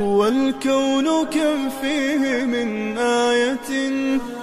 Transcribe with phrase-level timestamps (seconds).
[0.00, 3.70] والكون كم فيه من آية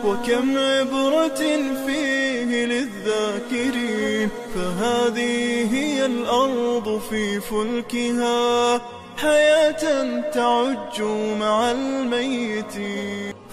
[0.05, 1.41] وكم عبرة
[1.85, 8.81] فيه للذاكرين فهذه هي الأرض في فلكها
[9.17, 11.01] حياة تعج
[11.39, 12.73] مع الميت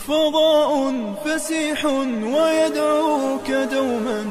[0.09, 0.93] فضاء
[1.25, 1.85] فسيح
[2.25, 4.31] ويدعوك دوما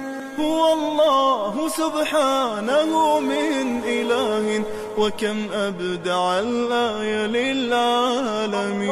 [0.41, 3.65] هو الله سبحانه من
[3.97, 4.45] إله
[4.97, 8.91] وكم أبدع الآية للعالمين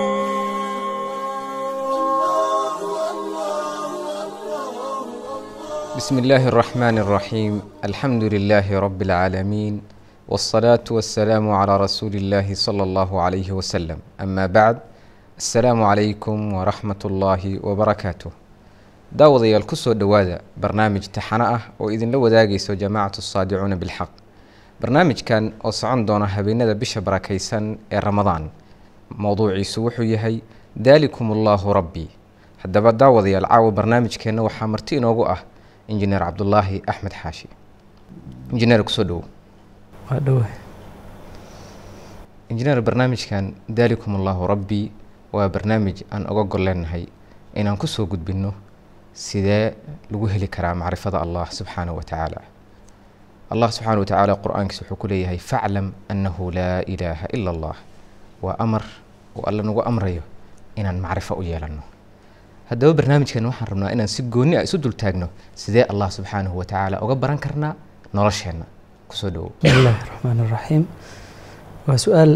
[5.98, 7.54] بسم الله الرحمن الرحيم
[7.90, 9.82] الحمد لله رب العالمين
[10.28, 14.78] والصلاة والسلام على رسول الله صلى الله عليه وسلم أما بعد
[15.38, 18.32] السلام عليكم ورحمة الله وبركاته
[19.12, 24.10] daawadayaal ku soo dhowaada barnaamij taxano ah oo idinla wadaagayso jamaacatu saadicuuna bilxaq.
[24.82, 28.50] Barnaamijkan oo socon doona habeenada bisha barakaysan ee ramadaan.
[29.18, 30.42] Mowduuciisu wuxuu yahay
[30.76, 32.10] daalikum allaahu rabbii
[32.62, 35.42] haddaba daawadayaal caawa barnaamijkeenna waxaa marti inoogu ah
[35.88, 37.48] injineer cabdulaahi axmed xaashi.
[38.54, 39.24] Injineer ku soo dhowo
[40.10, 40.54] waa dhowahay
[42.50, 44.92] injineer barnaamijkan daalikum allaahu rabbii
[45.34, 47.06] waa barnaamij aan oga gol leenahay
[47.56, 48.54] inaan ku soo gudbinno
[49.26, 49.66] sidee
[50.12, 52.42] lagu heli karaa macrifada allah subxaanahu wa tacaala?
[53.54, 57.76] Allah subxaana wa tacaala qur'aankiisa wuxuu ku leeyahay faclam annahu laa ilaaha ila allah.
[58.46, 58.84] Waa amar
[59.38, 60.24] oo alla nagu amrayo
[60.80, 61.84] inaan macrifo u yeelanno.
[62.70, 65.28] Haddaba barnaamijkan waxaan rabnaa inaan si gooni ah isu dul taagno
[65.62, 67.74] sidee allah subxaanahu wa tacaala uga baran karnaa
[68.14, 68.66] nolosheenna.
[69.10, 70.84] Kusoo dhowow bismi illaahi raxmaan iraxiim
[71.88, 72.34] waa su'aal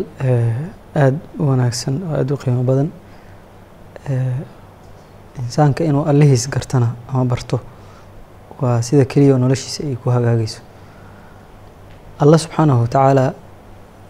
[1.03, 2.89] aada u wanaagsan oo aada u qiimo badan
[5.39, 7.59] insaanka inuu allihiis gartana ama barto
[8.61, 10.59] waa sida keliya oo noloshiisa ay ku hagaagayso.
[12.21, 13.33] Allah subxaanahu watacaala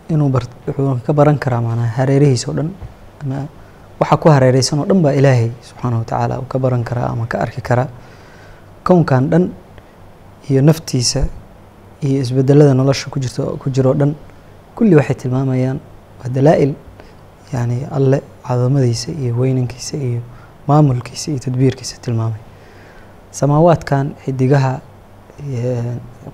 [0.09, 0.29] inuu
[0.67, 2.69] wuxuu ka baran karaa macnaa hareerihiisa oo dhan
[3.23, 3.47] ama
[3.99, 7.39] waxa ku hareereysan oo dhan baa ilaahay subxaanahu watacaala uu ka baran karaa ama ka
[7.39, 7.87] arki karaa.
[8.83, 9.43] Kownkan dhan
[10.49, 11.23] iyo naftiisa
[12.03, 14.11] iyo isbedelada nolosha ku jirto ku jiroo dhan
[14.75, 15.79] kulli waxay tilmaamayaan
[16.19, 16.73] waa dalaa-il
[17.53, 20.21] yacni alle cadamadiisa iyo weynankiisa iyo
[20.67, 22.39] maamulkiisa iyo tadbiirkiisa tilmaamay.
[23.31, 24.73] Samaawaadkan xidigaha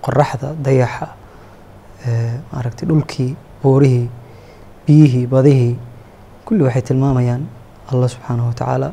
[0.06, 1.08] qoraxda dayaxa
[2.52, 4.10] maaragtay dhulkii buurihii
[4.88, 5.76] biyihii badihii
[6.46, 7.42] kulli waxay tilmaamayaan
[7.92, 8.92] allah subxaanahu watacaala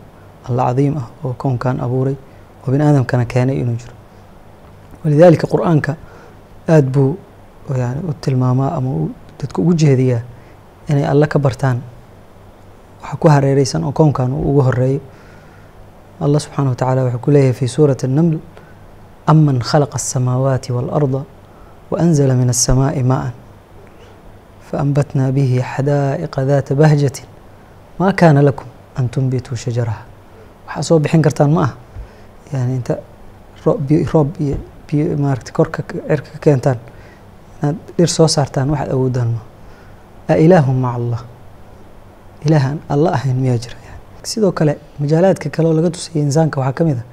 [0.49, 2.17] alla cadiim ah oo kownkan abuuray
[2.63, 3.95] oo bini aadamkana keenay inuu jiro.
[5.05, 5.93] Walidaalika qur'aanka
[6.69, 7.17] aada buu
[7.79, 8.91] yani u tilmaamaa ama
[9.41, 10.21] dadku ugu jeediyaa
[10.89, 11.83] inay alle ka bartaan.
[13.03, 15.01] Waxa ku hareereysan oo kownkan uu ugu horeeyo
[16.26, 18.38] allah subxaanaه wataعala wuxuu ku leeyahay fi suuraة الnml
[19.32, 21.22] aman khalaqa الsamaawaati wاlأrضa
[21.92, 23.30] waأnzla min الsamaaءi maءa
[24.72, 27.18] faأnbatna bihi xadaaئqa data bahjaة
[28.00, 28.68] ma kana lakum
[28.98, 30.04] an tunbituu shajaraha
[30.68, 31.72] waxaa soo bixin kartaan ma ah
[32.54, 32.96] yani inta
[33.66, 36.78] roob iyo biyo maarata korka cirka ka keentaan
[37.62, 39.42] inaad dhir soo saartaan waxaad awoodaan ma
[40.36, 41.22] ailaahu maca allah
[42.46, 43.78] ilaahaan alla ahayn miyaa jira
[44.26, 47.04] sidoo kale majaalaadka kale oo laga tusayay insaanka waxaa ka mid a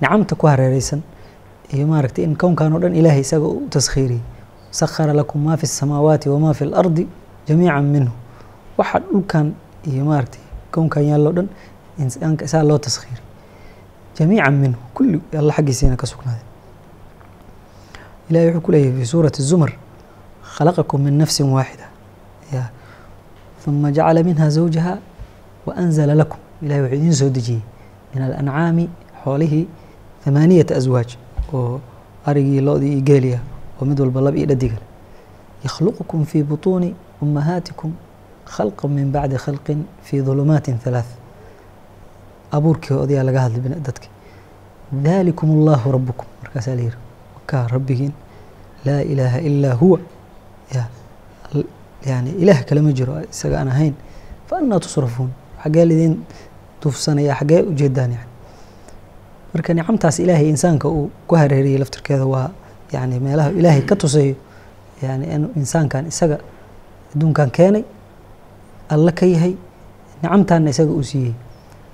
[0.00, 1.00] nicamta ku hareereysan
[1.74, 4.22] iyo maaragtay in kownkan oo dhan ilaahay isaga u taskhiiriyey
[4.70, 7.04] sakhara lakum maa fi الsamaawaati wamaa fi اlardi
[7.48, 8.12] jamiica minhu
[8.78, 9.46] waxa dhulkan
[9.90, 10.40] iyo maaragtay
[10.74, 11.48] kownkan yaalloo dhan
[12.02, 13.22] insaanka isaa loo taskhiiriy
[14.18, 16.44] jamiica minhu kulli alla xaggiisiina ka sugnaaday
[18.30, 19.70] ilahay wuxuu ku leeyahay fi suurati الzumar
[20.56, 21.86] khalaqakum min nafsi waaxida
[22.52, 22.64] ya
[23.64, 24.94] ثuma jacala minha zawjaha
[25.66, 27.61] waأnzla lakum ilahay wuxuu idiin soo dejiyey
[28.13, 28.89] min alancaami
[29.23, 29.65] xoolihii
[30.23, 31.09] thamaaniyata aswaaj
[31.53, 31.81] oo
[32.25, 33.39] arigii lo-dii iyo geeliya
[33.81, 34.85] oo mid walba lab iyo dhadigale
[35.63, 37.91] yakhluqukum fii butuuni ummahaatikum
[38.45, 41.11] khalqa min bacdi khalqin fii dulumaati halaath
[42.51, 44.09] abuurkii odayaa laga hadlay dadki
[44.91, 46.97] daalikum allahu rabukum markaasaa la yiri
[47.35, 48.13] wakaa rabbigiin
[48.85, 49.99] laa ilaaha ilaa huwa.
[50.73, 50.85] Ya
[52.05, 53.93] yani ilaah kale jiro isaga aan ahayn
[54.47, 55.29] fa anaa tusrafuun.
[55.63, 56.25] Xaggee lidiin
[56.81, 58.27] duufsanaya xaggee ujeedaan yani
[59.53, 62.49] marka nicamtaas ilaahay insaanka uu ku hareeriyey laftirkeeda waa
[62.93, 64.35] yani meelaha ilaahay ka tusayo
[65.01, 66.37] yani inuu insaankan isaga
[67.13, 67.83] adduunkan keenay
[68.93, 69.53] alla ka yahay
[70.23, 71.33] nicamtaana isaga uu siiyey.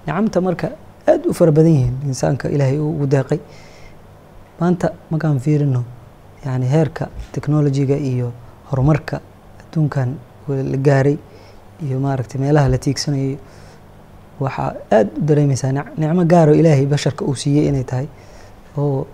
[0.08, 0.68] Nicamta marka
[1.08, 3.40] aad u fara badan yihiin insaanka ilaahay uu ugu deeqay
[4.60, 5.82] maanta markaan fiirino
[6.46, 8.32] yani heerka technologiga iyo
[8.72, 9.18] horumarka
[9.62, 10.10] adduunkan
[10.48, 11.18] la gaaray
[11.86, 13.38] iyo maaragtay meelaha la tiigsanayo
[14.40, 18.08] waxaa aada u dareemeysaa nicmo gaaro ilaahay basharka uu siiyey inay tahay
[18.78, 19.08] oo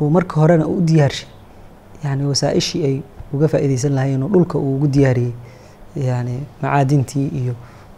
[0.00, 1.28] uu marka horena u diyaarshay
[2.04, 2.96] yani wasaa-ishii ay
[3.34, 5.32] uga faa'iideysan lahaayeen oo dhulka uu ugu diyaariyey
[6.08, 7.54] yani macaadintii iyo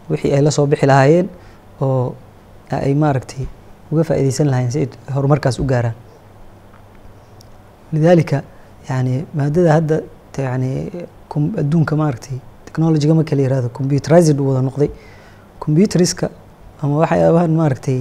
[0.09, 1.27] wixii ay la soo bixi lahaayeen
[1.81, 2.15] oo
[2.71, 3.45] ay maaragtay
[3.91, 5.95] uga faa'iideysan lahaayeen si ay horumarkaas u gaaraan.
[7.93, 8.41] Lidaalika
[8.89, 10.01] yani maadada hadda
[10.37, 10.71] yani
[11.61, 14.89] adduunka maaragtay technologyga marka la yiraahdo computerized wada noqday.
[15.59, 16.29] Computeriska
[16.81, 17.99] ama waxyaabahan maaragtay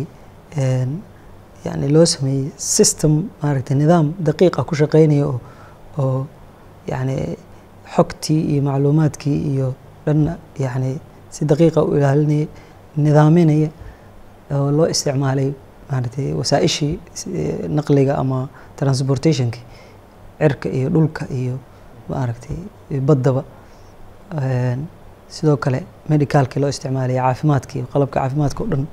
[1.66, 2.44] yani loo sameeyey
[2.76, 3.12] system
[3.42, 5.26] maaragtay nidaam daqiiqa ku shaqeynaya
[6.04, 6.26] oo
[6.92, 7.16] yani
[7.94, 9.68] xogtii iyo macluumaadkii iyo
[10.06, 10.32] dhanna
[10.64, 10.90] yani
[11.34, 12.46] si daqiiqa u ilaalinaya
[13.04, 13.68] nidaaminaya
[14.56, 15.48] oo loo isticmaalay
[15.90, 16.92] maaragtay wasaa-ishii
[17.78, 18.38] naqliga ama
[18.78, 19.60] transportationki
[20.40, 21.54] cirka iyo dhulka iyo
[22.10, 22.56] maaragtay
[23.08, 23.42] baddaba
[25.28, 28.84] sidoo kale medicalkii loo isticmaalaya caafimaadkii qalabka caafimaadka o dhan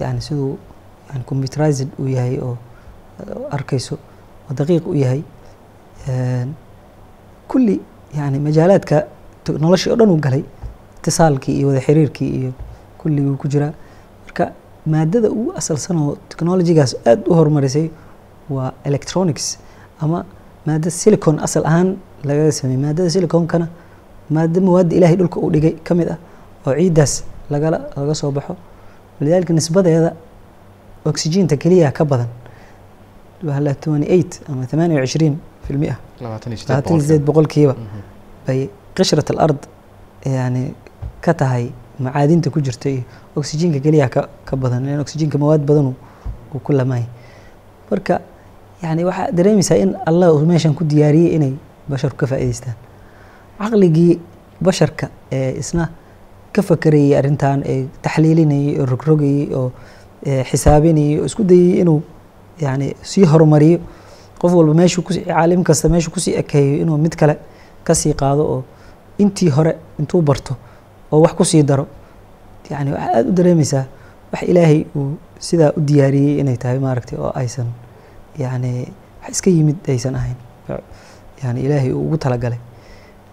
[0.00, 0.52] yani siduu
[1.30, 2.56] computerized uu yahay oo
[3.56, 3.94] arkayso
[4.48, 5.20] oo daqiiq u yahay
[7.48, 7.80] kulli
[8.18, 8.96] yani majaalaadka
[9.64, 10.42] noloshii o dhan uu galay
[10.98, 12.52] itisaalkii iyo wada xiriirkii iyo
[12.98, 13.72] kulli uu ku jiraa.
[14.24, 14.52] Marka
[14.86, 17.86] maadada ugu asalsan oo technologygaas aada u horumarisay
[18.50, 19.58] waa electronics
[20.00, 20.24] ama
[20.66, 23.66] maadada silicon asal ahaan lagaga sameeyey maadada siliconkana
[24.30, 26.18] maada mawaadda ilaahay dhulka uu dhigay ka mid ah
[26.66, 27.12] oo ciiddaas
[27.50, 28.56] lagala laga soo baxo.
[29.20, 30.10] Walidaalika nisbadeeda
[31.04, 32.28] oxygeenta keliya ka badan
[33.44, 35.36] waa twenty eight ama thamaaniya wacishriin
[35.66, 37.74] fi lmia labaatan iyo sideed boqolkiiba
[38.46, 39.58] bay qishrat alard
[40.24, 40.74] yani
[41.20, 43.02] ka tahay macaadinta ku jirta iyo
[43.36, 44.84] oxygenka keliya ka ka badan.
[44.86, 45.94] Lan oxygenka mawaad badan
[46.54, 47.06] uu ku lamaayay
[47.90, 48.20] marka
[48.82, 51.52] yani waxaa dareemeysaa in allah uu meeshan ku diyaariyey inay
[51.88, 52.74] basharku ka faa'iideystaan
[53.58, 54.18] caqligii
[54.60, 55.88] basharka ee isna
[56.56, 59.68] ka fakerayay arrintan ee taxliilinayay oo rogrogayay oo
[60.50, 62.00] xisaabinayay oo isku dayay inuu
[62.64, 63.78] yani sii horumariyo
[64.40, 67.36] qof walba meeshuu ku caalim kasta meeshuu ku sii ekeeyo inuu mid kale
[67.84, 68.60] ka sii qaado oo
[69.18, 70.56] intii hore intuu barto
[71.12, 71.86] oo wax ku sii daro.
[72.70, 73.84] Yani waxaa aada u dareemeysaa
[74.32, 75.10] wax ilaahay uu
[75.48, 77.68] sidaa u diyaariyey inay tahay maaragtay oo aysan
[78.38, 78.72] yani
[79.22, 80.36] wax iska yimid aysan ahayn.
[81.42, 82.58] Yani ilaahay uu ugu talagalay.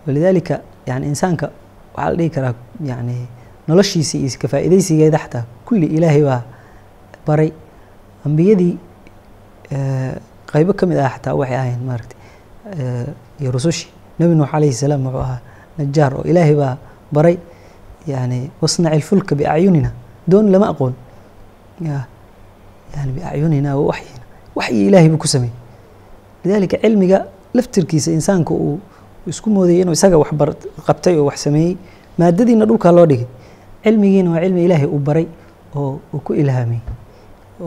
[0.08, 1.50] Walidaalika yani insaanka
[1.96, 2.54] waxaa la dhihi karaa
[2.90, 3.16] yani
[3.68, 6.42] noloshiisa iyo ka faa'iideysigeeda xataa kulli ilaahay baa
[7.28, 7.50] baray
[8.26, 8.74] ambiyadii
[10.52, 12.18] qaybo ka mid ah xataa waxay ahayn maaragtay
[13.42, 15.40] iyo rusushii nebi nuux calayhi salaam wuxuu ahaa
[15.78, 16.78] najaar oo ilaahay baa
[17.12, 17.38] baray
[18.08, 19.90] yani wasnaci lfulka biacyunina
[20.28, 20.94] doon lama aqoon
[21.82, 22.06] ya
[22.96, 24.22] yani biacyunina wa waxyina
[24.56, 25.56] waxyi ilaahay buu ku sameeyey
[26.44, 27.18] lidaalika cilmiga
[27.54, 28.80] laftirkiisa insaanka uu
[29.32, 30.30] isku moodayay inuu isaga wax
[30.88, 31.74] qabtay oo wax sameeyey
[32.20, 33.28] maadadiina dhulkaa loo dhigay
[33.84, 35.28] cilmigiina waa cilmi ilaahay uu baray
[35.76, 36.80] oo uu ku ilhaamay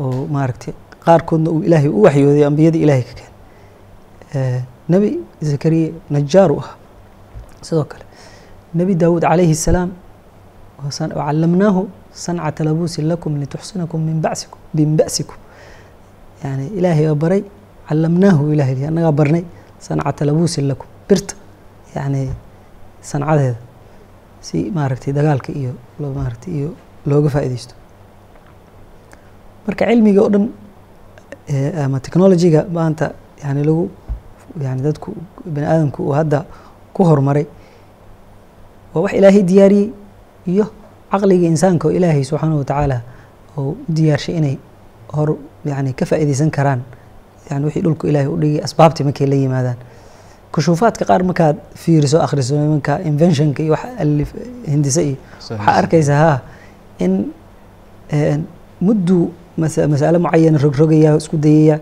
[0.01, 0.75] oo maaragtay
[1.05, 3.33] qaarkoodna uu ilaahay u waxyooday ambiyadii ilaahay ka keen
[4.93, 5.09] nebi
[5.43, 6.77] zakariya najaar u ahaa.
[7.67, 8.05] Sidoo kale
[8.75, 9.91] nebi daawuud calayhi الsalaam
[10.79, 11.83] wacallamnaahu
[12.25, 15.37] sancata labuusin lakum lituxsinakum min basikum min ba'sikum.
[16.45, 17.43] Yani ilaahay baa baray
[17.89, 19.45] callamnaahu ilahay annagaa barnay
[19.87, 20.87] sancata labuusin lakum.
[21.09, 21.35] Birta
[21.95, 22.31] yani
[23.01, 23.57] sancadeeda.
[24.41, 26.69] Si maaragtay dagaalka iyo maaragtay iyo
[27.07, 27.75] looga faa'iideysto
[29.67, 30.47] marka cilmiga oo dhan
[31.85, 33.07] ama technologyga maanta
[33.45, 33.85] yani lagu
[34.65, 35.11] yani dadku
[35.55, 36.45] bani aadamku uu hadda
[36.95, 37.47] ku horumaray
[38.95, 39.89] waa wax ilaahay diyaariyey
[40.53, 40.65] iyo
[41.11, 42.99] caqliga insaanka oo ilaahay subxaanahu watacaala
[43.59, 44.57] oo u diyaarshay inay
[45.17, 46.81] hor yani ka faa'iideysan karaan.
[47.51, 49.77] Yani wixii dhulku ilaahay u dhigay asbaabtii markay la yimaadaan
[50.57, 54.31] kushuufaadka qaar markaad fiiriso akhriso nimanka inventionka iyo wax alif
[54.73, 55.17] hindise iyo
[55.51, 56.33] waxaa arkaysaa ha
[57.05, 57.13] in
[58.81, 59.23] mudduu
[59.57, 61.77] masale mucayana rogrogaya isku dayaya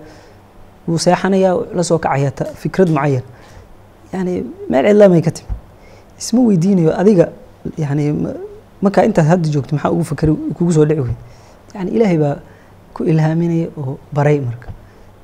[0.89, 2.31] wuu seexanaya la soo kacaya
[2.63, 3.23] fikrad mucayan
[4.13, 4.35] yani
[4.71, 5.51] meel cidlaamay ka timi
[6.21, 7.27] isma weydiinayo adiga
[7.79, 8.05] yani
[8.85, 11.17] markaa intaad hadda joogto maxaa ugu fakeri kugu soo dhici weyd
[11.75, 12.37] yani ilaahay baa
[12.95, 14.69] ku ilhaaminaya oo baray marka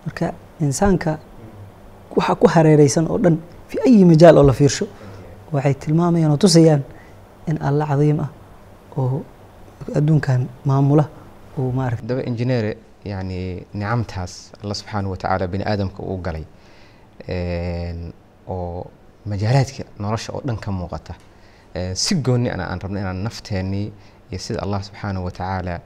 [0.07, 0.27] marka
[0.61, 1.19] insaanka
[2.17, 3.37] waxa ku hareereysan oo dhan
[3.69, 4.87] fi ayi majaal oo la fiirsho.
[5.53, 6.83] Waxay tilmaamayaan oo tusayaan
[7.49, 8.31] in alla cadiim ah
[8.97, 9.23] oo
[9.99, 11.05] adduunkan maamula
[11.59, 16.45] uu maaragta daba injineere yani nicamtaas alla subxaanahu watacaala bini aadamka uu galay
[18.49, 18.87] oo
[19.31, 21.15] majaalaadka nolosha oo dhan ka muuqata.
[21.95, 23.93] Si gooni ana aan rabno inaan nafteenii
[24.31, 25.81] iyo sida allah subxaanahu watacaala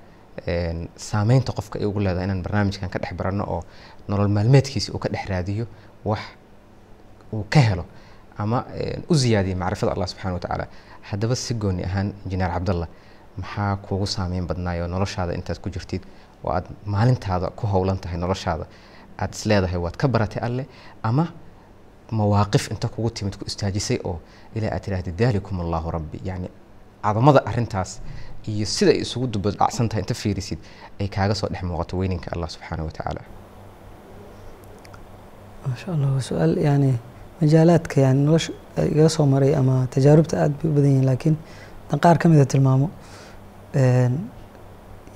[0.96, 3.62] saameynta qofka ay ugu leedahay inaan barnaamijkan ka dhex baranno oo
[4.08, 5.66] nolol maalmeedkiisa uu ka dhex raadiyo
[6.04, 6.20] wax
[7.32, 7.84] uu ka helo
[8.38, 8.64] ama
[9.08, 10.66] u ziyaadiyo macrifada allah subxaana watacaala
[11.10, 12.88] haddaba si gooni ahaan injineer cabdallah
[13.36, 16.02] maxaa kuugu saameyn badnaayo noloshaada intaad ku jirtid?
[16.44, 18.66] Oo aad maalintaada ku howlan tahay noloshaada?
[19.18, 20.66] Aad is leedahay waad ka baratay alle?
[21.02, 21.24] Ama
[22.10, 24.20] mawaaqif inta kugu timid ku istaajisay oo
[24.54, 26.18] ilaa aad tidhahdid daalikum allahu rabbi.
[26.24, 26.48] Yacni
[27.02, 28.00] cadamada arrintaas
[28.52, 30.58] iyo sida ay isugu dubadhacsan tahay inta fiirisid
[31.00, 33.22] ay kaaga soo dhex muuqato weyninka allah subxaana watacaala
[35.66, 36.90] maasha allah waa su'aal yani
[37.40, 38.52] majaalaadka yani nolosha
[38.90, 41.36] igaga soo maray ama tajaarubta aad bay u badan yihiin laakiin
[41.90, 42.88] dan qaar ka mida tilmaamo
[43.82, 44.12] een,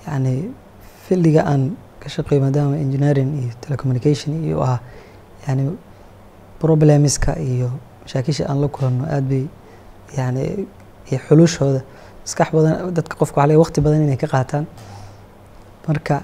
[0.07, 0.35] yani
[1.07, 1.63] fildiga aan
[2.03, 4.79] ka shaqeeyo maadaama engineering iyo telecommunication iyo ah
[5.47, 5.65] yani
[6.63, 7.69] problemiska iyo
[8.03, 9.45] mashaakisha aan la kulanno aad bay
[10.19, 10.45] yani
[11.11, 11.81] iyo xuluushooda
[12.29, 14.65] maskax badan dadka qofka waxaa laga waqti badan inay ka qaataan.
[15.89, 16.23] Marka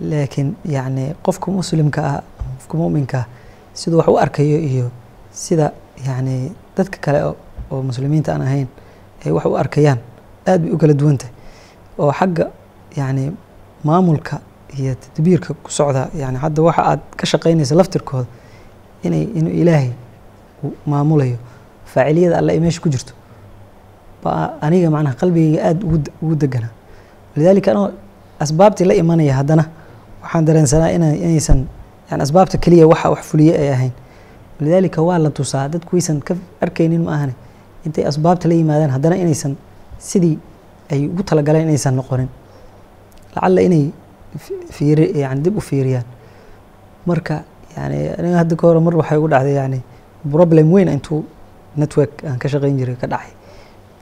[0.00, 2.22] laakiin yani qofka muslimka ah
[2.58, 3.26] qofka muminka ah
[3.74, 4.90] siduu wax u arkayo iyo
[5.32, 5.72] sida
[6.06, 8.68] yani dadka kale oo- muslimiinta aan ahayn
[9.24, 9.98] ay wax u arkayaan
[10.46, 11.32] aad bay u kala duwan tahay.
[11.98, 12.50] Oo xagga
[12.96, 13.32] yani
[13.84, 14.40] maamulka
[14.78, 18.26] iyo tadbiirka ku socda yani hadda waxa aad ka shaqaynaysa laftirkooda
[19.02, 19.90] inay inuu ilaahay
[20.86, 21.36] maamulayo
[21.86, 23.12] faaciliyada alle ay meesha ku jirto
[24.60, 26.70] aniga macnaha qalbigayga aada ugu ugu deganaa
[27.36, 27.90] lidaalika anoo
[28.40, 29.64] asbaabtii la imanaya haddana
[30.22, 31.66] waxaan dareensanaa ina inaysan
[32.10, 33.92] yani asbaabta keliya waxa wax fuliye ay ahayn.
[34.60, 37.34] Lidaalika waa la tusaa dadku waysan ka arkaynin ma ahane
[37.86, 39.56] intay asbaabta la yimaadaan haddana inaysan
[39.98, 40.38] sidii
[40.92, 42.28] ay ugu talagaleen inaysan noqonin.
[43.34, 43.84] Lacalla inay
[45.14, 46.04] yani dib u fiiriyaan.
[47.06, 47.42] Marka
[47.76, 49.80] yani aniga hadda ka hore mar waxay ugu dhacday yani
[50.30, 51.24] problem weyn intuu
[51.76, 53.32] network aan ka shaqayn jiray ka dhacay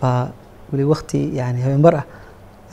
[0.00, 0.30] baa
[0.72, 2.04] weli waqti yani habeenbar ah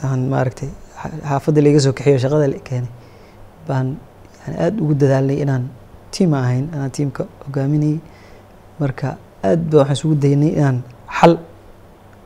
[0.06, 0.68] aan maaragtay
[1.00, 2.90] xa- xaafadda laiga soo kaxiyo shaqada keenay
[3.68, 3.86] baan
[4.42, 5.64] yani aada ugu dadaalnay inaan
[6.14, 7.98] tiim ahayn anaa tiimka hogaaminayay
[8.80, 9.08] marka
[9.48, 10.78] aad ba waxaan isugu daynay inaan
[11.18, 11.34] xal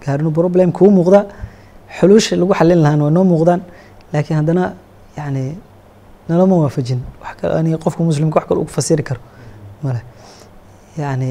[0.05, 1.21] gaarino problem kuu muuqda
[1.99, 3.61] xuluusha lagu xalin lahaana waa noo muuqdaan.
[4.13, 4.65] Laakiin haddana
[5.19, 5.45] yani
[6.29, 7.01] nalama waafajin.
[7.23, 9.21] Wax kale qofka muslimka wax kale ugu fasiri karo
[9.85, 10.01] male
[11.03, 11.31] yani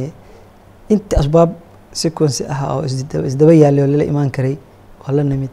[0.93, 1.49] inta asbaab
[1.93, 2.83] sequence ah oo
[3.29, 4.55] isdaba yaallay oo lala imaan karay
[5.03, 5.49] waa la nimid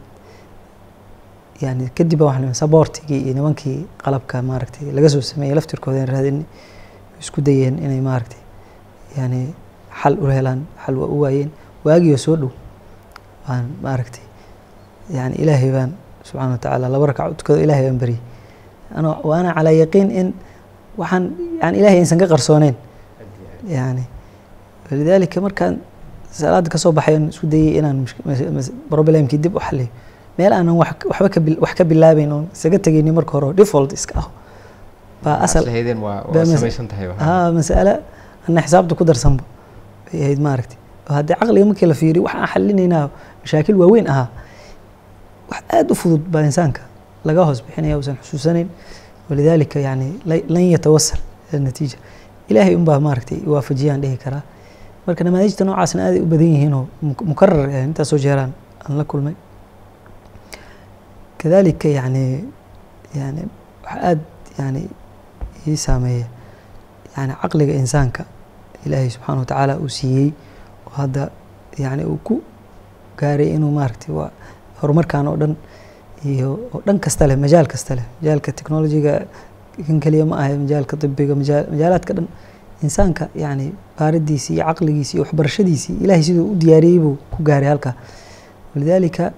[1.61, 6.45] yani kadib baa waxaan nimid saboortigii iyo nimankii qalabka maaragtay laga soo sameeyey laftirkooda raadin
[7.21, 8.39] isku dayeen inay maaragtay
[9.17, 9.41] yani
[10.01, 11.49] xal u helaan xal waa u waayeen
[11.85, 12.51] waagii oo soo dhow
[13.47, 14.23] baan maaragtay
[15.17, 15.91] yani ilaahay baan
[16.23, 18.19] subxaana watacaala laba rakac u tukado ilaahay baan baryay
[18.97, 20.27] ana waana calaa yaqiin in
[20.97, 21.23] waxaan
[21.61, 22.75] yani ilaahay aysan ka qarsooneyn
[23.77, 24.03] yani
[24.91, 25.75] walidaalika markaan
[26.31, 28.05] salaada ka soo baxay aan isku dayay inaan
[28.89, 29.87] problemkii dib u xaliyo
[30.37, 34.27] meel aanan wax waxba wax ka bilaabeyn oon isaga tegayni marka hore default iska ah
[35.23, 35.63] baa asal
[37.57, 37.93] mas'ale
[38.47, 39.43] ana xisaabta ku darsanba
[40.11, 40.77] bay ahayd maaragtay.
[41.09, 43.05] Oo haddii caqliga markii la fiiriyo waxaan xalinaynaa
[43.43, 44.27] mashaakil waaweyn ahaa
[45.51, 46.81] wax aada u fudud baa insaanka
[47.27, 48.67] laga hoos bixinaya uusan xusuusanayn.
[49.29, 51.19] Walidaalika yani la- lan yatawasal
[51.67, 51.97] natiija.
[52.49, 54.41] Ilaahay unbaa maaragtay waafajiyaan dhihi karaa
[55.09, 58.51] marka namaadijta noocaasna aaday u badan yihiin oo muk- mukarar ah intaasoo jeeraan
[58.85, 59.35] aan la kulmay.
[61.41, 62.23] Kadalika yani
[63.15, 63.41] yani
[63.83, 64.21] waxa aada
[64.59, 64.81] yani
[65.67, 66.27] ii saameeya
[67.17, 68.23] yani caqliga insaanka
[68.85, 70.29] ilaahay subxaana watacaala uu siiyey
[70.87, 71.29] oo hadda
[71.83, 72.35] yani uu ku
[73.19, 74.29] gaaray inuu maaragtay waa
[74.81, 75.53] horumarkan oo dhan
[76.31, 79.13] iyo oo dhan kasta leh majaal kasta leh majaalka technologiga
[79.87, 82.27] kan keliya ma ahe majaalka dibiga majaal majaalaadka dhan
[82.83, 87.93] insaanka yani baaridiisii iyo caqligiisii iyo waxbarashadiisii ilaahay siduu u diyaariyey buu ku gaaray halkaa
[88.75, 89.31] walidaalika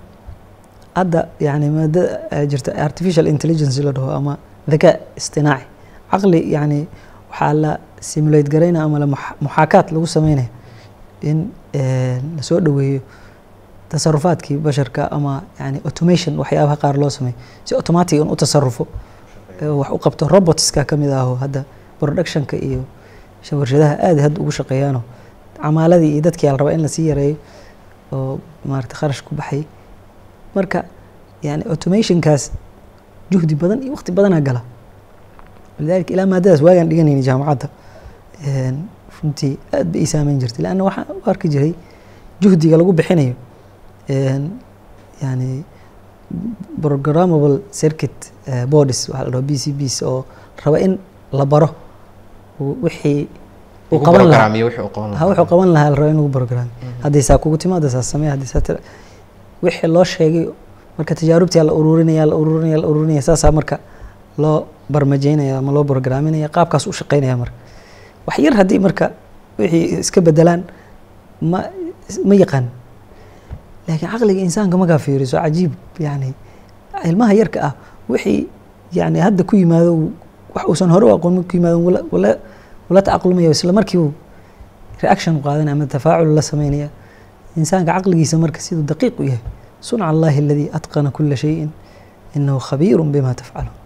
[0.95, 4.38] hadda yani maadada jirta artificial intelligence la dhaho ama
[4.69, 5.65] dhakaa istinaaci.
[6.12, 6.88] Caqli yani
[7.31, 10.50] waxaa la simulate garaynaya ama la muxa- muxaakaat lagu sameynaya
[11.21, 11.38] in
[12.38, 13.00] la soo dhoweeyo
[13.89, 17.36] tasarufaadkii basharka ama yani automation waxyaabaha qaar loo sameeyo.
[17.65, 18.88] Si automatic in u tasarufo
[19.62, 21.63] wax u qabto robotska ka mid aho hadda
[22.00, 22.83] productionka iyo
[23.51, 25.01] warshadaha aada hadda ugu shaqeeyaano.
[25.62, 27.36] Camaaladii iyo dadkii la rabaa in la sii yareeyo
[28.12, 29.63] oo maarata kharash ku baxay.
[30.55, 30.86] Marka
[31.43, 32.51] yani automationkaas
[33.31, 34.62] juhdi badan iyo waqti badanaa gala.
[35.79, 37.67] Walidaalika ilaa maadadaas waagaan dhiganayni jaamacadda.
[39.21, 41.74] Runtii aad bay ii saameyn jirtay leanna waxaan u arki jiray
[42.41, 43.36] juhdiga lagu bixinayo.
[45.21, 45.63] Yani
[46.81, 50.25] programmable circuit eh, boards waxaa la dhaho b c bs oo
[50.65, 50.98] raba in
[51.31, 51.69] la baro
[52.84, 53.27] wixii
[53.91, 54.50] uu qaban lahaa.
[55.30, 55.89] wuxuu qaban lahaa.
[55.89, 56.68] La raba in lagu program
[57.03, 58.80] hadday saa kugu timaada saa samee hadday saa tira
[59.63, 60.46] wixii loo sheegay
[60.98, 63.75] marka tajaarubtii la ururinaya la ururinaya la ururinaya saasaa marka
[64.38, 64.58] loo
[64.94, 67.56] barmajeynaya ama loo borograaminaya qaabkaas u shaqeynaya marka.
[68.27, 69.06] Wax yar haddii marka
[69.60, 70.62] wixii iska bedelaan
[71.51, 71.60] ma
[72.30, 72.65] ma yaqaan.
[73.88, 76.30] Laakiin caqliga insaanka markaa fiiriso cajiib yani
[77.10, 77.74] ilmaha yarka ah
[78.10, 78.39] wixii
[78.98, 79.94] yani hadda ku yimaado
[80.56, 81.77] wax uusan hore u aqoon ku yimaado
[82.13, 82.32] wala
[82.91, 83.71] wala tacaqlumayo isla
[85.01, 86.89] reaction qaadanaya ama tafaacul la sameynaya
[87.57, 89.41] insaanka caqligiisa marka siduu daqiiq u yahay
[89.81, 91.69] sunca allahi aladii atqana kula shayin
[92.36, 93.77] inahu khabiiru bima tafcaluun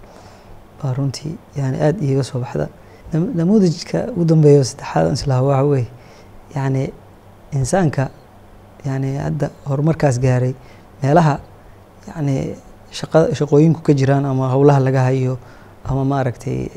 [0.82, 2.68] baa runtii yani aada iiga soo baxda.
[3.14, 5.88] Namuudajka ugu dambeeyo saddexaad islaha waxa weeye
[6.56, 6.84] yani
[7.52, 8.10] insaanka
[8.86, 10.54] yani hadda horumarkaas gaaray
[11.04, 11.40] meelaha
[12.10, 12.36] yani
[13.40, 15.38] shaqooyinku ka jiraan ama howlaha laga hayo
[15.86, 16.70] ama maaragtay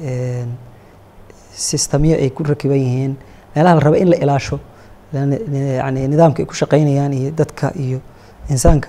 [1.66, 3.12] sistamyo ay ku rakiban yihiin
[3.54, 4.56] meelaha la raba in la ilaasho
[5.12, 7.98] yani nidaamka ay ku shaqeynayaan iyo dadka iyo
[8.52, 8.88] insaanka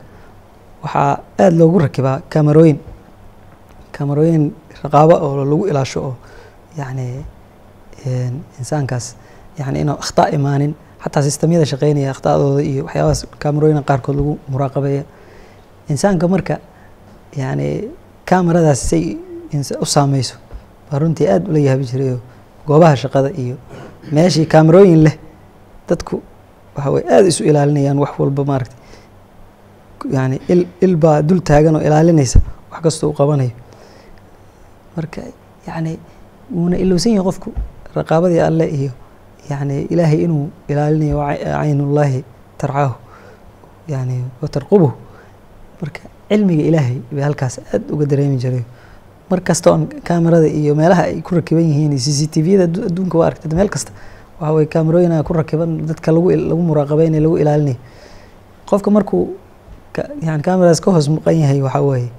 [0.83, 2.79] waxaa aada loogu rakibaa kamarooyin
[3.95, 4.43] kamarooyin
[4.83, 6.13] raqaabo oo lagu ilaasho oo
[6.79, 7.05] yani
[8.59, 9.05] insaankaas
[9.59, 10.71] yani inuu akhtaa imaanin
[11.03, 15.03] xataa sistamyada shaqeynaya akhtadooda iyo waxyaabahaas kamarooyina qaarkood lagu muraaqabeeya.
[15.91, 16.55] Insaanka marka
[17.41, 17.67] yani
[18.29, 19.17] kamaradaas say
[19.81, 20.35] u saameyso
[20.91, 22.19] baa runtii aada ula yaabi jirayoo
[22.69, 23.55] goobaha shaqada iyo
[24.15, 25.15] meeshii kamarooyin leh
[25.89, 26.15] dadku
[26.75, 28.75] waxa aada isu ilaalinayaan wax walba maaragta
[30.17, 32.39] yani il il baa dul taagan oo ilaalinaysa
[32.71, 33.51] wax kastoo u qabanayo.
[34.95, 35.21] Marka
[35.67, 35.91] yani
[36.55, 37.49] wuuna ilowsan yahay qofku
[37.97, 38.91] raqaabadii alle iyo
[39.51, 41.17] yani ilaahay inuu ilaalinayo
[41.59, 42.19] caynullaahi
[42.61, 42.95] tarcaahu
[43.93, 44.91] yani watarqubuhu
[45.81, 48.63] marka cilmiga ilaahay bay halkaas aada uga dareemi jiray
[49.29, 53.17] mar kasta oon kamerada iyo meelaha ay ku rakiban yihiin c c t vyada adduunka
[53.17, 53.91] waa aragtay meel kasta.
[54.39, 57.77] Waxa weye kamerooyina ku rakiban dadka lagu lagu muraaqabeynaya lagu ilaalinayo
[58.69, 59.35] qofka markuu
[60.21, 62.09] yani kameradaas ka hoos muqan yahay waxaa weeye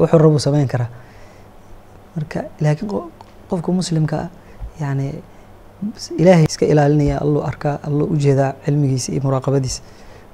[0.00, 0.88] wuxuu rabuu sameyn karaa.
[2.16, 2.90] Marka laakiin
[3.50, 4.28] qofka muslimka ah
[4.80, 5.06] yani
[6.18, 9.80] ilaahay iska ilaalinaya alluu arkaa alluu u jeedaa cilmigiisa iyo muraaqabadiisa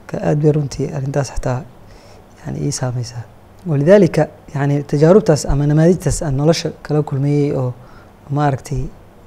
[0.00, 1.60] marka aada bay runtii arrintaas xataa
[2.46, 3.22] yani ii saameysaa.
[3.66, 7.72] Walidaalika yani tajaarubtaas ama namaadijtaas aan nolosha kala kulmeeyey oo
[8.30, 8.82] maaragtay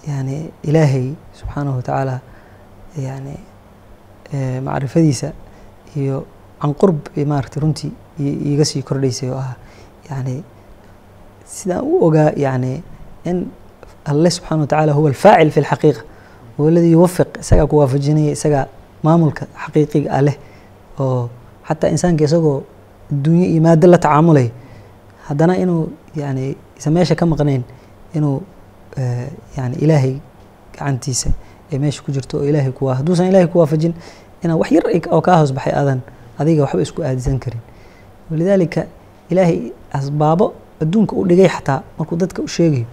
[0.07, 1.07] yani ilaahay
[1.39, 2.15] subxaanahu watacaala
[3.07, 3.35] yani
[4.67, 5.31] macrifadiisa
[5.95, 6.25] iyo
[6.61, 6.97] can qurb
[7.31, 9.53] maaragtay runtii iiga sii kordhaysay oo ah
[10.09, 10.43] yani
[11.45, 12.83] sidaan u ogaa yani
[13.25, 13.37] in
[14.05, 16.01] alle subxana watacaala huwa alfaacil fi lxaqiiqa
[16.57, 18.65] huwa aladii yuwafiq isagaa ku waafajinaya isagaa
[19.03, 20.35] maamulka xaqiiqiga ah leh
[20.99, 21.29] oo
[21.67, 22.57] xataa insaanka isagoo
[23.11, 24.47] adduunye iyo maado la tacaamulay
[25.29, 25.83] haddana inuu
[26.15, 27.63] yani isa meesha ka maqnayn
[28.17, 28.41] inuu
[29.57, 30.15] yani ilaahay
[30.73, 31.29] gacantiisa
[31.71, 33.93] ay meesha ku jirto oo ilaahay kuwa hadduusan ilaahay ku waafajin
[34.43, 35.99] inaa wax yar oo kaa hoos baxay aadan
[36.39, 37.59] adiga waxba isku aadisan karin.
[38.31, 38.85] Walidaalika
[39.29, 42.85] ilaahay asbaabo adduunka u dhigay xataa markuu dadka u sheegayo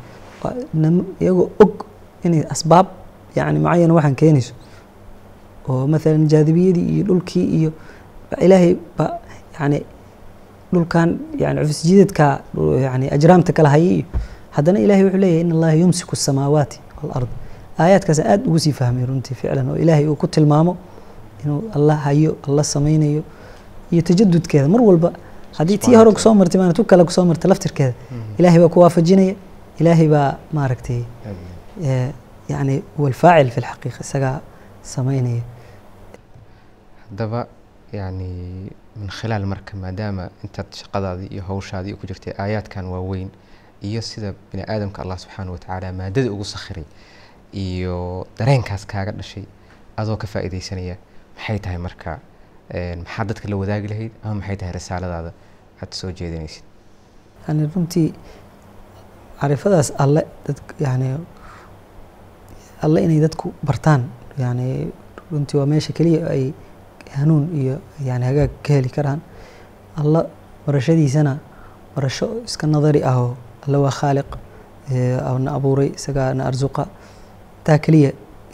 [1.20, 1.84] iyagoo og
[2.24, 2.86] inay asbaab
[3.36, 4.54] yani mucayana waxaan keenayso.
[5.68, 7.70] Oo maalan jaadibiyadii iyo dhulkii iyo
[8.40, 9.06] ilaahay ba
[9.60, 9.78] yani
[10.76, 11.84] dhulkan yani cufis
[12.86, 13.98] yani ajraamta kala hayay.
[13.98, 17.32] Iyo haddana ilahay wuxuu leeyahay in allaha yumsiku asamaawaati walard
[17.84, 20.76] aayaadkaas aad ugu sii fahmay runtii ficlan oo ilaahay uu ku tilmaamo
[21.44, 23.22] inuu alla hayo alla samaynayo
[23.92, 25.10] iyo tajadudkeeda mar walba
[25.58, 28.38] haddii tii hore ku soo martay maana tu kale ku soo martay laftirkeeda mhm.
[28.38, 29.34] ilaahay baa ku waafajinaya
[29.80, 31.02] ilaahay baa maaragtay
[31.84, 32.08] eh,
[32.48, 34.36] yani huwa alfaacil fi lxaqiiqa isagaa
[34.94, 35.42] samaynaya
[37.10, 37.46] hadaba
[37.98, 38.30] yani
[39.00, 43.30] min khilaal marka maadaama intaad shaqadaadii iyo hawshaadii ku jirtay aayaadkan waaweyn
[43.88, 46.86] iyo sida bini aadamka allah subxaana watacaala maadada ugu sakhiray
[47.64, 47.96] iyo
[48.38, 49.44] dareenkaas kaaga dhashay
[50.00, 50.96] adoo ka faa'iidaysanaya
[51.36, 52.12] maxay tahay marka
[53.02, 55.30] maxaa dadka la wadaagi lahayd ama maxay tahay risaaladaada
[55.82, 56.64] aad soo jeedinaysid
[57.48, 58.08] yani runtii
[59.40, 61.08] macrifadaas alle dad yani
[62.84, 64.02] alle inay dadku bartaan
[64.44, 64.68] yani
[65.32, 66.44] runtii waa meesha keliya ay
[67.18, 67.76] hanuun iyo
[68.08, 69.20] yani hagaag ka heli karaan
[70.00, 70.20] alla
[70.66, 71.38] barashadiisana
[71.94, 74.30] barasho iska nadari ah oo alle waa khaaliq
[75.44, 76.84] na abuuray isagaa na arsuqa
[77.64, 78.10] taa keliya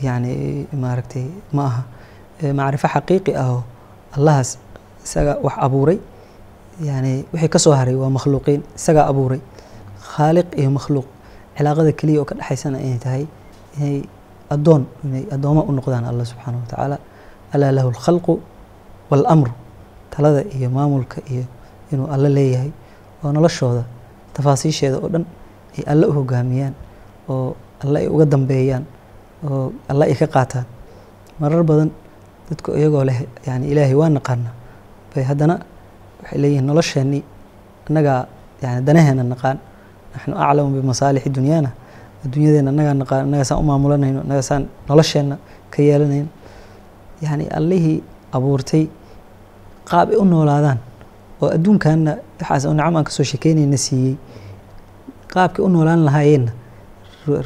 [0.06, 1.82] yani maaragtay ma aha
[2.58, 3.60] macrifo xaqiiqi ah oo
[4.16, 4.50] allahaas
[5.04, 5.98] isaga wax abuuray
[6.88, 9.40] yani wixii ka soo haray waa makhluuqiin isagaa abuuray.
[10.12, 11.06] Khaaliq iyo makhluuq
[11.56, 13.24] cilaaqada keliya oo ka dhexaysana inay tahay
[13.78, 13.96] inay
[14.54, 16.96] addoon inay addooma u noqdaan allah subxaana wa tacaala
[17.54, 18.34] alaa lahu alkhalqu
[19.10, 19.52] waalamru.
[20.12, 21.44] Talada iyo maamulka iyo
[21.92, 22.70] inuu alle leeyahay
[23.24, 23.84] oo noloshooda
[24.34, 25.24] tafaasiisheeda oo dhan
[25.78, 26.74] ay alle u hogaamiyaan
[27.28, 28.84] oo alle ay uga dambeeyaan
[29.50, 30.66] oo alle ay ka qaataan.
[31.40, 31.90] Marar badan
[32.48, 34.50] dadku iyagoo leh yani ilaahay waa naqaana.
[35.14, 35.54] Bay haddana
[36.22, 37.22] waxay leeyihiin nolosheennii
[37.88, 38.20] annagaa
[38.62, 39.58] yani danaheena naqaan.
[40.14, 41.70] Naxnu aclamu bimasaalixi dunyaana.
[42.24, 45.36] Adduunyadeena annagaa naqaan annagaa saan u maamulanayno annagaa saan nolosheenna
[45.72, 46.28] ka yeelanayno
[47.24, 47.98] yani allihii
[48.36, 48.84] abuurtay
[49.90, 50.78] qaab ay u noolaadaan
[51.42, 54.14] oo adduunkanna waxaas oo aan ka soo shekeynayna siiyey.
[55.32, 56.52] Qaabkay u noolaan lahaayeenna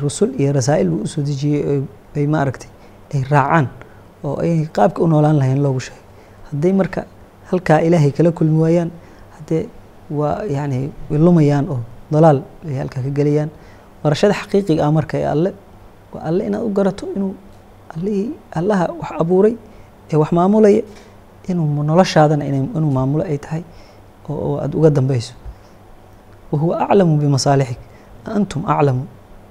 [0.02, 1.82] rusul iyo rasaa'il buu u soo dejiyey
[2.16, 2.70] ay maaragtay
[3.14, 3.66] ay raacaan
[4.24, 6.02] oo ay qaabkay u noolaan lahayen loogu sheegay.
[6.50, 7.00] Hadday marka
[7.50, 8.90] halkaa ilaahay kala kulmi waayaan
[9.36, 9.62] haddee
[10.10, 11.80] waa yani way lumayaan oo
[12.12, 13.50] dalaal ay halkaa ka gelayaan.
[14.02, 15.50] Barashada xaqiiqiga ah marka ee alle
[16.12, 17.32] waa alle inaad u garato inuu
[17.96, 19.54] allihii allaha wax abuuray
[20.12, 20.82] ee wax maamulaya
[21.50, 23.62] inuu noloshaadana inuu maamulo ay tahay
[24.28, 25.34] oo aada uga dambeyso.
[26.52, 27.78] Wahuwa aclamu bimasaalixik.
[28.36, 29.02] Antum aclamu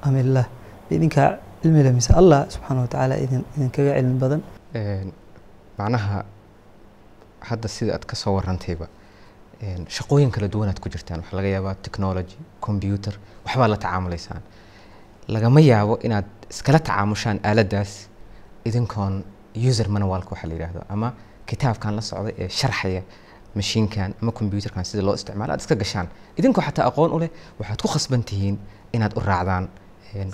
[0.05, 0.47] am illaah
[0.95, 1.29] idinkaa
[1.61, 4.41] cilmile mise allah subxaana wa tacaala idin idinkaga cilmi badan.
[5.77, 6.17] Macnaha
[7.49, 8.87] hadda sida aad ka soo warantayba
[9.95, 11.19] shaqooyin kala duwanaad ku jirtaan.
[11.21, 12.37] Waxaa laga yaabaa technology
[12.67, 13.13] computer
[13.45, 14.41] waxbaa la tacaamulaysaan
[15.35, 17.91] lagama yaabo inaad iskala tacaamushaan aaladdaas
[18.67, 19.23] idinkoon
[19.69, 21.13] user manualka waxaa la yidhaahdo ama
[21.49, 23.01] kitaabkan la socda ee sharxaya
[23.55, 26.07] mashiinkan ama computerkan sida loo isticmaalo aad iska gashaan.
[26.39, 28.55] Idinkoo xataa aqoon u leh waxaad ku khasban tihiin
[28.95, 29.65] inaad u raacdaan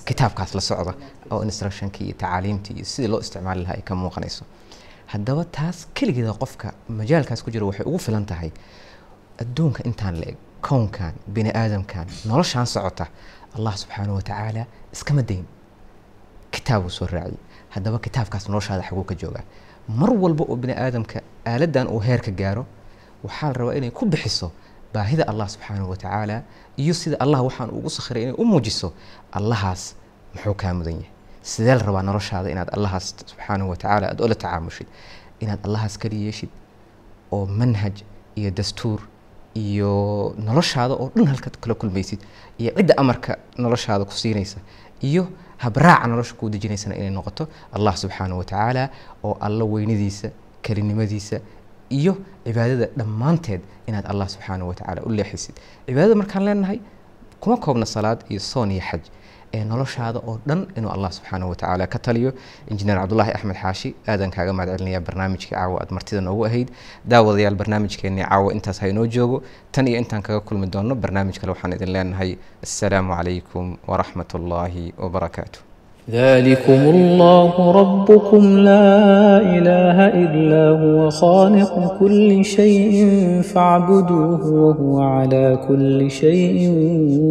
[0.08, 0.94] kitaabkaas la socda
[1.32, 4.44] oo instructionkii iyo tacaaliimtii iyo sidii loo isticmaali lahaa ay ka muuqanayso.
[5.14, 6.68] Haddaba taas keligeeda qofka
[7.00, 8.52] majaalkaas ku jira waxay ugu filan tahay
[9.42, 13.06] adduunka intaan la eg kownkan bini aadamkan noloshaan socota
[13.58, 14.64] allah subxaanahu wa tacaala
[14.96, 15.46] iskama dayn
[16.52, 17.40] kitaabuu soo raaciyey
[17.74, 19.44] haddaba kitaabkaas noloshaada xaguu ka joogaa
[20.00, 21.18] mar walba oo bini aadamka
[21.52, 22.64] aaladdan uu heerka gaaro
[23.26, 24.48] waxaa la rabaa inay ku bixiso
[24.94, 26.38] baahida allah subxaanahu wa tacaala
[26.82, 28.88] iyo sida allah waxaan ugu sakhiray inay u muujiso
[29.38, 29.82] allahaas
[30.34, 31.10] muxuu kaa mudan yahay.
[31.52, 34.88] Sidee la rabaa noloshaada inaad allahaas subxaanahu wa tacaala aad ola tacaamushid
[35.44, 36.50] inaad allahaas kali yeeshid
[37.36, 37.96] oo manhaj
[38.40, 39.00] iyo dastuur
[39.66, 39.92] iyo
[40.48, 42.20] noloshaada oo dhan halkaad kala kulmaysid
[42.62, 43.32] iyo cidda amarka
[43.64, 44.60] noloshaada ku siinaysa
[45.10, 45.24] iyo
[45.64, 47.44] habraaca nolosha kuu dejinaysana inay noqoto
[47.76, 48.84] allah subxaanahu wa tacaala
[49.24, 50.30] oo alla weynadiisa
[50.66, 51.38] kelinimadiisa
[51.90, 52.14] iyo
[52.46, 55.56] cibaadada dhammaanteed inaad allah subxaanahu wa tacaala u leexisid.
[55.88, 56.80] Cibaadada markaan leenahay
[57.40, 59.04] kuma koobna salaad iyo soon iyo xaj
[59.52, 62.32] E, noloshaada oo dhan inuu allah subxaanahu watacaala ka taliyo.
[62.72, 66.68] Injineer cabdulaahi axmed xaashi aadaan kaaga mahadcelinaya barnaamijkii caawa aad martida noogu ahayd.
[67.12, 69.38] Daawadayaal barnaamijkeenii caawa intaas ha inoo joogo.
[69.72, 72.32] Tan iyo intaan kaga kulmi doonno barnaamij kale waxaan idin leenahay.
[72.64, 75.60] Assalaamu calaykum waraxmat ullaahi wabarakaatu
[76.10, 78.98] ذلكم الله ربكم لا
[79.58, 82.96] إله إلا هو خالق كل شيء
[83.52, 86.58] فاعبدوه وهو على كل شيء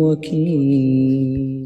[0.03, 1.60] وكيل